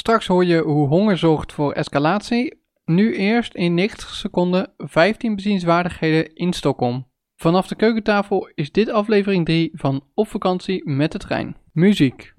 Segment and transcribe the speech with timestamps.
[0.00, 2.62] Straks hoor je hoe honger zorgt voor escalatie.
[2.84, 7.06] Nu eerst in 90 seconden 15 bezienswaardigheden in Stockholm.
[7.36, 11.56] Vanaf de keukentafel is dit aflevering 3 van Op vakantie met de trein.
[11.72, 12.34] Muziek.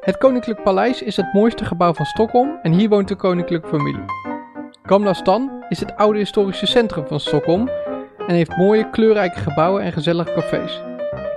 [0.00, 4.04] Het Koninklijk Paleis is het mooiste gebouw van Stockholm en hier woont de koninklijke familie.
[4.82, 7.68] Gamla Stan is het oude historische centrum van Stockholm
[8.26, 10.82] en heeft mooie kleurrijke gebouwen en gezellige cafés.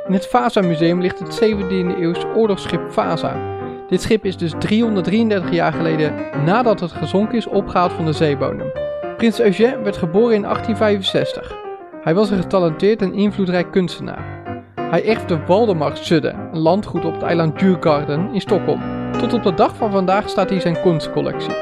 [0.08, 3.57] In het Vasa Museum ligt het 17e eeuws oorlogsschip Vasa.
[3.88, 6.14] Dit schip is dus 333 jaar geleden
[6.46, 8.72] nadat het gezonken is opgehaald van de zeebodem.
[9.18, 11.56] Prins Eugène werd geboren in 1865.
[12.02, 14.44] Hij was een getalenteerd en invloedrijk kunstenaar.
[14.82, 18.82] Hij erfde Waldemarsudde, een landgoed op het eiland Djurgården in Stockholm.
[19.12, 21.56] Tot op de dag van vandaag staat hier zijn kunstcollectie.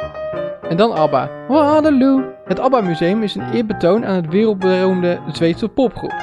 [0.70, 1.30] En dan ABBA.
[1.48, 2.24] Waterloo.
[2.46, 6.14] Het ABBA Museum is een eerbetoon aan het wereldberoemde Zweedse popgroep.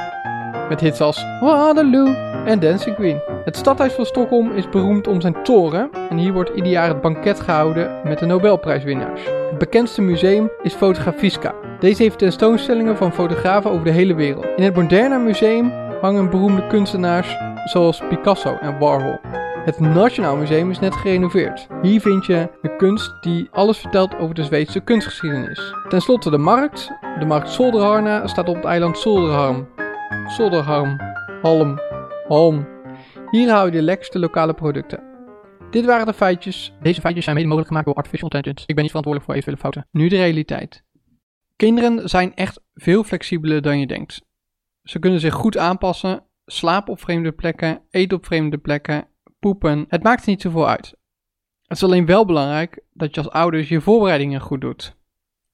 [0.69, 3.21] Met hits als Waterloo en Dancing Queen.
[3.45, 7.01] Het stadhuis van Stockholm is beroemd om zijn toren en hier wordt ieder jaar het
[7.01, 9.21] banket gehouden met de Nobelprijswinnaars.
[9.51, 11.55] Het bekendste museum is Fotografiska.
[11.81, 14.47] Deze heeft tentoonstellingen van fotografen over de hele wereld.
[14.57, 19.19] In het Moderna Museum hangen beroemde kunstenaars zoals Picasso en Warhol.
[19.65, 21.67] Het Nationaal Museum is net gerenoveerd.
[21.83, 25.75] Hier vind je de kunst die alles vertelt over de Zweedse kunstgeschiedenis.
[25.89, 26.91] Ten slotte de markt.
[27.19, 29.69] De markt Solderharna staat op het eiland Solderharm.
[30.27, 31.01] Solderharm.
[31.43, 31.92] Halm.
[33.31, 35.03] Hier hou je de lekkerste lokale producten.
[35.71, 36.73] Dit waren de feitjes.
[36.83, 38.67] Deze feitjes zijn mede mogelijk gemaakt door Artificial Intelligence.
[38.69, 39.89] Ik ben niet verantwoordelijk voor eventuele fouten.
[39.91, 40.85] Nu de realiteit.
[41.57, 44.23] Kinderen zijn echt veel flexibeler dan je denkt.
[44.83, 49.09] Ze kunnen zich goed aanpassen, slapen op vreemde plekken, eten op vreemde plekken,
[49.39, 49.85] poepen.
[49.89, 50.87] Het maakt niet zoveel uit.
[51.63, 54.97] Het is alleen wel belangrijk dat je als ouders je voorbereidingen goed doet.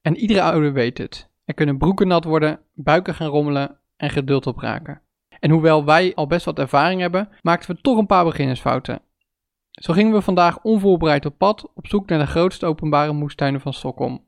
[0.01, 1.31] En iedere ouder weet het.
[1.45, 5.03] Er kunnen broeken nat worden, buiken gaan rommelen en geduld opraken.
[5.41, 9.01] En hoewel wij al best wat ervaring hebben, maakten we toch een paar beginnersfouten.
[9.71, 13.73] Zo gingen we vandaag onvoorbereid op pad op zoek naar de grootste openbare moestuinen van
[13.73, 14.25] Stockholm.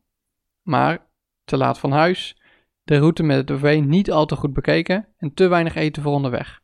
[0.62, 1.06] Maar
[1.44, 2.40] te laat van huis,
[2.84, 6.12] de route met het OV niet al te goed bekeken en te weinig eten voor
[6.12, 6.60] onderweg.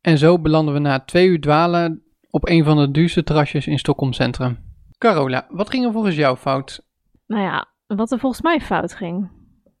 [0.00, 3.78] En zo belanden we na twee uur dwalen op een van de duurste terrasjes in
[3.78, 4.58] Stockholm Centrum.
[4.98, 6.86] Carola, wat ging er volgens jou fout?
[7.26, 9.30] Nou ja, wat er volgens mij fout ging.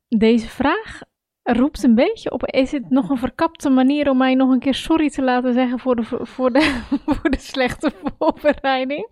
[0.08, 1.00] Deze vraag
[1.56, 2.46] roept een beetje op.
[2.46, 5.78] Is het nog een verkapte manier om mij nog een keer sorry te laten zeggen
[5.78, 6.60] voor de, voor de,
[7.06, 9.08] voor de slechte voorbereiding?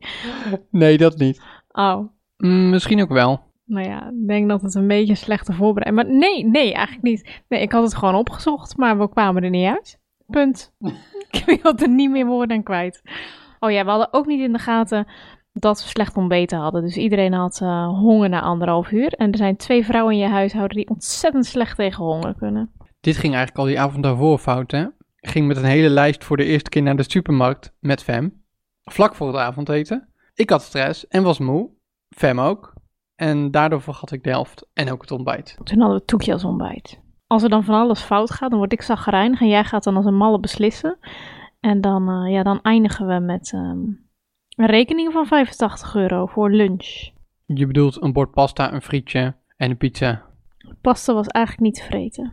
[0.71, 1.43] Nee, dat niet.
[1.72, 1.99] Oh.
[2.37, 3.41] Mm, misschien ook wel.
[3.65, 7.04] Nou ja, ik denk dat het een beetje een slechte voorbereiding Maar nee, nee, eigenlijk
[7.04, 7.43] niet.
[7.49, 10.00] Nee, ik had het gewoon opgezocht, maar we kwamen er niet uit.
[10.26, 10.75] Punt.
[11.31, 13.03] ik er niet meer woorden aan kwijt.
[13.60, 15.06] Oh ja, we hadden ook niet in de gaten
[15.60, 16.82] dat we slecht ontbeten hadden.
[16.82, 19.12] Dus iedereen had uh, honger na anderhalf uur.
[19.12, 22.70] En er zijn twee vrouwen in je huishouden die ontzettend slecht tegen honger kunnen.
[23.00, 24.86] Dit ging eigenlijk al die avond daarvoor fout, hè?
[25.16, 28.42] Ging met een hele lijst voor de eerste keer naar de supermarkt met Fem.
[28.84, 30.08] Vlak voor het avondeten.
[30.34, 31.70] Ik had stress en was moe.
[32.08, 32.75] Fem ook.
[33.14, 35.56] En daardoor vergat ik de helft en ook het ontbijt.
[35.62, 37.00] Toen hadden we toekje als ontbijt.
[37.26, 39.96] Als er dan van alles fout gaat, dan word ik zagrijnig en jij gaat dan
[39.96, 40.98] als een malle beslissen.
[41.60, 44.07] En dan, uh, ja, dan eindigen we met um,
[44.58, 47.10] een rekening van 85 euro voor lunch.
[47.46, 50.24] Je bedoelt een bord pasta, een frietje en een pizza.
[50.80, 52.32] Pasta was eigenlijk niet te vreten.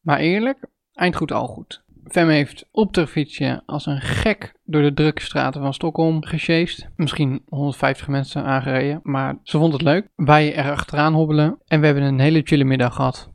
[0.00, 0.58] Maar eerlijk,
[0.92, 1.82] eindgoed al goed.
[2.04, 6.88] Fem heeft op de fietsje als een gek door de drukke straten van Stockholm gesjeest.
[6.96, 10.08] Misschien 150 mensen aangereden, maar ze vond het leuk.
[10.16, 13.29] Wij er achteraan hobbelen en we hebben een hele chille middag gehad.